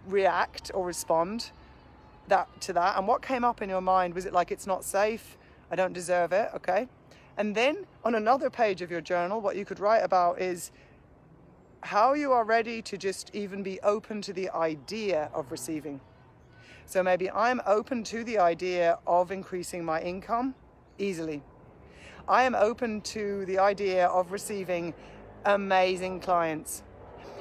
react 0.07 0.71
or 0.75 0.85
respond 0.85 1.51
that 2.29 2.49
to 2.63 2.73
that? 2.73 2.97
And 2.97 3.07
what 3.07 3.23
came 3.23 3.45
up 3.45 3.63
in 3.63 3.69
your 3.69 3.81
mind? 3.81 4.15
Was 4.15 4.27
it 4.27 4.33
like 4.33 4.51
it's 4.51 4.67
not 4.67 4.85
safe? 4.85 5.37
I 5.71 5.77
don't 5.77 5.93
deserve 5.93 6.33
it, 6.33 6.51
okay? 6.57 6.89
And 7.37 7.55
then 7.55 7.87
on 8.05 8.15
another 8.15 8.51
page 8.51 8.83
of 8.83 8.91
your 8.91 9.01
journal, 9.01 9.41
what 9.41 9.57
you 9.57 9.65
could 9.65 9.81
write 9.81 10.03
about 10.03 10.41
is 10.41 10.71
how 11.81 12.15
you 12.15 12.33
are 12.33 12.45
ready 12.45 12.81
to 12.83 12.97
just 12.97 13.31
even 13.35 13.63
be 13.63 13.81
open 13.81 14.23
to 14.23 14.33
the 14.33 14.51
idea 14.51 15.31
of 15.35 15.51
receiving. 15.51 16.01
So 16.87 17.03
maybe 17.03 17.31
I'm 17.31 17.61
open 17.67 18.05
to 18.05 18.25
the 18.25 18.38
idea 18.38 18.99
of 19.07 19.31
increasing 19.31 19.85
my 19.85 20.00
income 20.00 20.55
easily. 20.99 21.43
I 22.29 22.45
am 22.45 22.55
open 22.55 23.00
to 23.03 23.45
the 23.47 23.59
idea 23.59 24.07
of 24.07 24.33
receiving 24.33 24.95
amazing 25.45 26.21
clients 26.21 26.83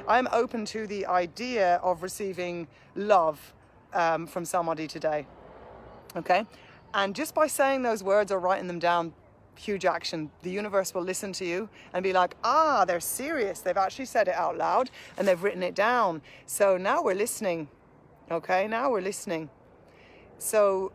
I'm 0.07 0.27
open 0.33 0.65
to 0.65 0.85
the 0.85 1.05
idea 1.05 1.75
of 1.77 2.03
receiving 2.03 2.67
love 2.95 3.53
um, 3.93 4.27
from 4.27 4.43
somebody 4.43 4.87
today. 4.87 5.25
Okay? 6.15 6.45
And 6.93 7.15
just 7.15 7.33
by 7.33 7.47
saying 7.47 7.83
those 7.83 8.03
words 8.03 8.31
or 8.31 8.39
writing 8.39 8.67
them 8.67 8.79
down, 8.79 9.13
huge 9.55 9.85
action. 9.85 10.31
The 10.41 10.49
universe 10.49 10.93
will 10.93 11.03
listen 11.03 11.31
to 11.33 11.45
you 11.45 11.69
and 11.93 12.03
be 12.03 12.11
like, 12.11 12.35
ah, 12.43 12.85
they're 12.85 12.99
serious. 12.99 13.61
They've 13.61 13.77
actually 13.77 14.05
said 14.05 14.27
it 14.27 14.35
out 14.35 14.57
loud 14.57 14.89
and 15.17 15.27
they've 15.27 15.41
written 15.41 15.63
it 15.63 15.75
down. 15.75 16.21
So 16.45 16.75
now 16.75 17.01
we're 17.03 17.15
listening. 17.15 17.69
Okay? 18.31 18.67
Now 18.67 18.91
we're 18.91 19.01
listening. 19.01 19.49
So, 20.39 20.91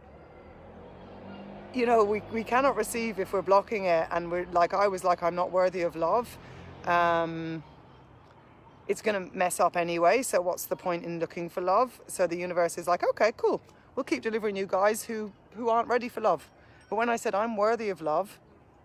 you 1.74 1.86
know, 1.86 2.04
we, 2.04 2.22
we 2.32 2.44
cannot 2.44 2.76
receive 2.76 3.18
if 3.18 3.32
we're 3.32 3.42
blocking 3.42 3.84
it. 3.84 4.08
And 4.10 4.30
we're 4.30 4.46
like, 4.52 4.74
I 4.74 4.88
was 4.88 5.04
like, 5.04 5.22
I'm 5.22 5.34
not 5.34 5.50
worthy 5.50 5.82
of 5.82 5.96
love. 5.96 6.38
Um, 6.86 7.62
it's 8.88 9.02
going 9.02 9.30
to 9.30 9.36
mess 9.36 9.60
up 9.60 9.76
anyway. 9.76 10.22
So 10.22 10.40
what's 10.40 10.66
the 10.66 10.76
point 10.76 11.04
in 11.04 11.20
looking 11.20 11.48
for 11.48 11.60
love? 11.60 12.00
So 12.06 12.26
the 12.26 12.36
universe 12.36 12.78
is 12.78 12.88
like, 12.88 13.02
okay, 13.10 13.32
cool. 13.36 13.60
We'll 13.94 14.04
keep 14.04 14.22
delivering 14.22 14.56
you 14.56 14.66
guys 14.66 15.04
who, 15.04 15.32
who 15.54 15.68
aren't 15.68 15.88
ready 15.88 16.08
for 16.08 16.20
love. 16.20 16.48
But 16.88 16.96
when 16.96 17.08
I 17.08 17.16
said 17.16 17.34
I'm 17.34 17.56
worthy 17.56 17.90
of 17.90 18.00
love, 18.00 18.38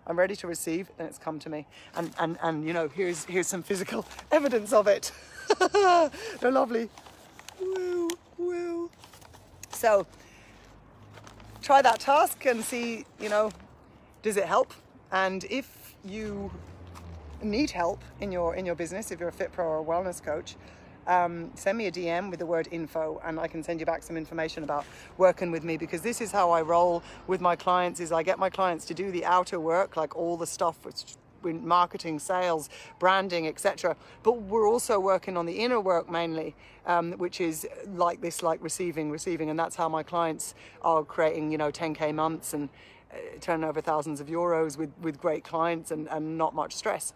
I'm 0.05 0.19
ready 0.19 0.35
to 0.35 0.47
receive, 0.47 0.91
and 0.99 1.07
it's 1.07 1.17
come 1.17 1.39
to 1.39 1.49
me. 1.49 1.65
And, 1.95 2.11
and, 2.19 2.37
and 2.41 2.67
you 2.67 2.73
know, 2.73 2.89
here's, 2.89 3.23
here's 3.23 3.47
some 3.47 3.63
physical 3.63 4.05
evidence 4.31 4.73
of 4.73 4.87
it. 4.87 5.11
They're 6.41 6.51
lovely. 6.51 6.89
Woo. 7.61 7.92
So 9.83 10.07
try 11.61 11.81
that 11.81 11.99
task 11.99 12.45
and 12.45 12.63
see, 12.63 13.03
you 13.19 13.27
know, 13.27 13.51
does 14.21 14.37
it 14.37 14.45
help? 14.45 14.73
And 15.11 15.43
if 15.49 15.93
you 16.05 16.49
need 17.41 17.69
help 17.69 18.01
in 18.21 18.31
your 18.31 18.55
in 18.55 18.65
your 18.65 18.75
business, 18.75 19.11
if 19.11 19.19
you're 19.19 19.27
a 19.27 19.33
fit 19.33 19.51
pro 19.51 19.65
or 19.65 19.81
a 19.81 19.83
wellness 19.83 20.23
coach, 20.23 20.55
um, 21.05 21.51
send 21.55 21.77
me 21.77 21.87
a 21.87 21.91
DM 21.91 22.29
with 22.29 22.39
the 22.39 22.45
word 22.45 22.69
info 22.71 23.21
and 23.25 23.37
I 23.37 23.49
can 23.49 23.61
send 23.61 23.81
you 23.81 23.85
back 23.85 24.03
some 24.03 24.15
information 24.15 24.63
about 24.63 24.85
working 25.17 25.51
with 25.51 25.65
me 25.65 25.75
because 25.75 25.99
this 25.99 26.21
is 26.21 26.31
how 26.31 26.51
I 26.51 26.61
roll 26.61 27.03
with 27.27 27.41
my 27.41 27.57
clients 27.57 27.99
is 27.99 28.13
I 28.13 28.23
get 28.23 28.39
my 28.39 28.49
clients 28.49 28.85
to 28.85 28.93
do 28.93 29.11
the 29.11 29.25
outer 29.25 29.59
work 29.59 29.97
like 29.97 30.15
all 30.15 30.37
the 30.37 30.47
stuff 30.47 30.77
marketing, 31.43 32.19
sales, 32.19 32.69
branding, 32.99 33.47
etc. 33.47 33.95
But 34.23 34.41
we're 34.43 34.67
also 34.67 34.99
working 34.99 35.37
on 35.37 35.45
the 35.45 35.53
inner 35.53 35.79
work 35.79 36.09
mainly, 36.09 36.55
um, 36.85 37.13
which 37.13 37.41
is 37.41 37.67
like 37.87 38.21
this, 38.21 38.43
like 38.43 38.63
receiving, 38.63 39.11
receiving, 39.11 39.49
and 39.49 39.59
that's 39.59 39.75
how 39.75 39.89
my 39.89 40.03
clients 40.03 40.55
are 40.81 41.03
creating, 41.03 41.51
you 41.51 41.57
know, 41.57 41.71
10k 41.71 42.13
months 42.13 42.53
and 42.53 42.69
uh, 43.11 43.17
turning 43.41 43.63
over 43.63 43.81
thousands 43.81 44.21
of 44.21 44.27
euros 44.27 44.77
with 44.77 44.91
with 45.01 45.19
great 45.19 45.43
clients 45.43 45.91
and, 45.91 46.07
and 46.09 46.37
not 46.37 46.55
much 46.55 46.73
stress. 46.73 47.13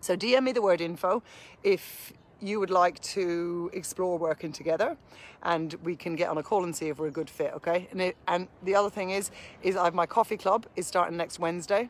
So 0.00 0.16
DM 0.16 0.44
me 0.44 0.52
the 0.52 0.62
word 0.62 0.80
info 0.80 1.22
if 1.62 2.12
you 2.40 2.58
would 2.58 2.70
like 2.70 2.98
to 3.00 3.70
explore 3.72 4.18
working 4.18 4.52
together 4.52 4.96
and 5.42 5.74
we 5.82 5.94
can 5.94 6.16
get 6.16 6.28
on 6.28 6.38
a 6.38 6.42
call 6.42 6.64
and 6.64 6.74
see 6.74 6.88
if 6.88 6.98
we're 6.98 7.08
a 7.08 7.10
good 7.10 7.28
fit 7.28 7.52
okay 7.54 7.88
and, 7.90 8.00
it, 8.00 8.16
and 8.28 8.48
the 8.62 8.74
other 8.74 8.90
thing 8.90 9.10
is 9.10 9.30
is 9.62 9.76
i 9.76 9.84
have 9.84 9.94
my 9.94 10.06
coffee 10.06 10.36
club 10.36 10.66
is 10.76 10.86
starting 10.86 11.16
next 11.16 11.38
wednesday 11.38 11.88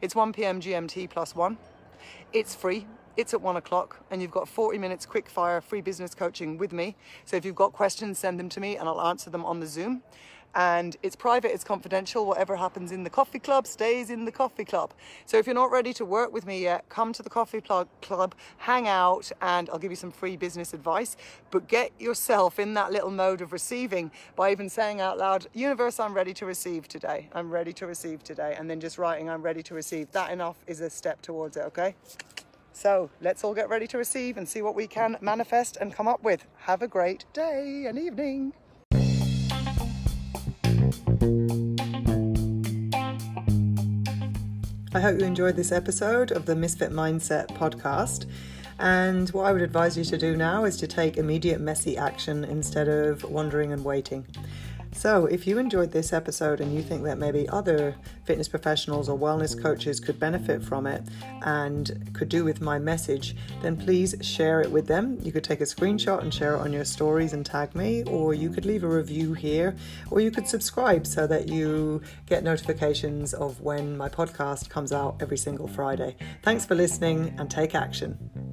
it's 0.00 0.14
1 0.14 0.32
p.m 0.32 0.60
gmt 0.60 1.10
plus 1.10 1.34
one. 1.34 1.58
It's 2.32 2.54
free. 2.54 2.86
It's 3.16 3.34
at 3.34 3.42
one 3.42 3.56
o'clock 3.56 4.04
and 4.10 4.22
you've 4.22 4.30
got 4.30 4.48
40 4.48 4.78
minutes 4.78 5.04
quick 5.04 5.28
fire 5.28 5.60
free 5.60 5.82
business 5.82 6.14
coaching 6.14 6.56
with 6.56 6.72
me. 6.72 6.96
So 7.24 7.36
if 7.36 7.44
you've 7.44 7.54
got 7.54 7.72
questions 7.72 8.18
send 8.18 8.38
them 8.38 8.48
to 8.50 8.60
me 8.60 8.76
and 8.76 8.88
i'll 8.88 9.02
answer 9.02 9.30
them 9.30 9.44
on 9.44 9.60
the 9.60 9.66
zoom 9.66 10.02
and 10.54 10.96
it's 11.02 11.16
private, 11.16 11.52
it's 11.52 11.64
confidential. 11.64 12.26
Whatever 12.26 12.56
happens 12.56 12.92
in 12.92 13.04
the 13.04 13.10
coffee 13.10 13.38
club 13.38 13.66
stays 13.66 14.10
in 14.10 14.24
the 14.24 14.32
coffee 14.32 14.64
club. 14.64 14.92
So 15.26 15.38
if 15.38 15.46
you're 15.46 15.54
not 15.54 15.70
ready 15.70 15.92
to 15.94 16.04
work 16.04 16.32
with 16.32 16.46
me 16.46 16.62
yet, 16.62 16.88
come 16.88 17.12
to 17.14 17.22
the 17.22 17.30
coffee 17.30 17.60
club, 17.60 18.34
hang 18.58 18.88
out, 18.88 19.30
and 19.40 19.70
I'll 19.70 19.78
give 19.78 19.90
you 19.90 19.96
some 19.96 20.10
free 20.10 20.36
business 20.36 20.74
advice. 20.74 21.16
But 21.50 21.68
get 21.68 21.92
yourself 21.98 22.58
in 22.58 22.74
that 22.74 22.92
little 22.92 23.10
mode 23.10 23.40
of 23.40 23.52
receiving 23.52 24.10
by 24.36 24.52
even 24.52 24.68
saying 24.68 25.00
out 25.00 25.18
loud, 25.18 25.46
Universe, 25.54 25.98
I'm 25.98 26.14
ready 26.14 26.34
to 26.34 26.46
receive 26.46 26.88
today. 26.88 27.28
I'm 27.32 27.50
ready 27.50 27.72
to 27.74 27.86
receive 27.86 28.22
today. 28.22 28.54
And 28.58 28.68
then 28.68 28.80
just 28.80 28.98
writing, 28.98 29.30
I'm 29.30 29.42
ready 29.42 29.62
to 29.62 29.74
receive. 29.74 30.10
That 30.12 30.30
enough 30.30 30.56
is 30.66 30.80
a 30.80 30.90
step 30.90 31.22
towards 31.22 31.56
it, 31.56 31.64
okay? 31.64 31.94
So 32.72 33.10
let's 33.20 33.44
all 33.44 33.54
get 33.54 33.68
ready 33.68 33.86
to 33.88 33.98
receive 33.98 34.36
and 34.36 34.48
see 34.48 34.62
what 34.62 34.74
we 34.74 34.86
can 34.86 35.16
manifest 35.20 35.76
and 35.76 35.94
come 35.94 36.08
up 36.08 36.22
with. 36.22 36.46
Have 36.60 36.82
a 36.82 36.88
great 36.88 37.26
day 37.32 37.84
and 37.86 37.98
evening. 37.98 38.54
I 44.94 45.00
hope 45.00 45.18
you 45.18 45.24
enjoyed 45.24 45.56
this 45.56 45.72
episode 45.72 46.32
of 46.32 46.44
the 46.44 46.54
Misfit 46.54 46.90
Mindset 46.90 47.46
podcast. 47.56 48.26
And 48.78 49.26
what 49.30 49.46
I 49.46 49.52
would 49.52 49.62
advise 49.62 49.96
you 49.96 50.04
to 50.04 50.18
do 50.18 50.36
now 50.36 50.64
is 50.66 50.76
to 50.76 50.86
take 50.86 51.16
immediate 51.16 51.62
messy 51.62 51.96
action 51.96 52.44
instead 52.44 52.88
of 52.88 53.24
wondering 53.24 53.72
and 53.72 53.86
waiting. 53.86 54.26
So, 54.94 55.26
if 55.26 55.46
you 55.46 55.58
enjoyed 55.58 55.90
this 55.90 56.12
episode 56.12 56.60
and 56.60 56.74
you 56.74 56.82
think 56.82 57.02
that 57.04 57.18
maybe 57.18 57.48
other 57.48 57.96
fitness 58.24 58.46
professionals 58.46 59.08
or 59.08 59.18
wellness 59.18 59.60
coaches 59.60 59.98
could 59.98 60.20
benefit 60.20 60.62
from 60.62 60.86
it 60.86 61.02
and 61.42 62.10
could 62.12 62.28
do 62.28 62.44
with 62.44 62.60
my 62.60 62.78
message, 62.78 63.34
then 63.62 63.76
please 63.76 64.14
share 64.20 64.60
it 64.60 64.70
with 64.70 64.86
them. 64.86 65.18
You 65.22 65.32
could 65.32 65.44
take 65.44 65.60
a 65.60 65.64
screenshot 65.64 66.20
and 66.20 66.32
share 66.32 66.54
it 66.54 66.60
on 66.60 66.72
your 66.72 66.84
stories 66.84 67.32
and 67.32 67.44
tag 67.44 67.74
me, 67.74 68.04
or 68.04 68.34
you 68.34 68.50
could 68.50 68.66
leave 68.66 68.84
a 68.84 68.88
review 68.88 69.32
here, 69.32 69.74
or 70.10 70.20
you 70.20 70.30
could 70.30 70.46
subscribe 70.46 71.06
so 71.06 71.26
that 71.26 71.48
you 71.48 72.02
get 72.26 72.44
notifications 72.44 73.34
of 73.34 73.60
when 73.60 73.96
my 73.96 74.08
podcast 74.08 74.68
comes 74.68 74.92
out 74.92 75.16
every 75.20 75.38
single 75.38 75.68
Friday. 75.68 76.16
Thanks 76.42 76.66
for 76.66 76.74
listening 76.74 77.34
and 77.38 77.50
take 77.50 77.74
action. 77.74 78.51